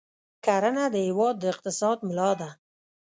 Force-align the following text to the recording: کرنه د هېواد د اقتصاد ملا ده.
کرنه 0.45 0.85
د 0.93 0.95
هېواد 1.07 1.35
د 1.39 1.43
اقتصاد 1.53 1.97
ملا 2.07 2.29
ده. 2.39 2.49